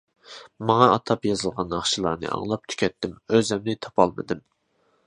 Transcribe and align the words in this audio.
ماڭا 0.69 0.87
ئاتاپ 0.93 1.27
يېزىلغان 1.29 1.69
ناخشىلارنى 1.75 2.33
ئاڭلاپ 2.33 2.67
تۈگەتتىم، 2.73 3.17
ئۆزۈمنى 3.35 3.79
تاپالمىدىم. 3.87 4.45